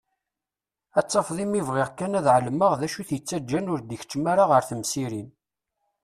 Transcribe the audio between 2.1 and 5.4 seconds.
ad ɛelmeɣ d acu i t-ittaǧǧan ur d-ikeččem ara ɣer temsirin.